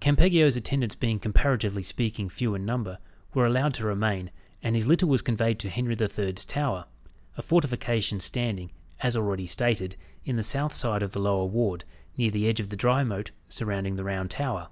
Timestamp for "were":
3.32-3.46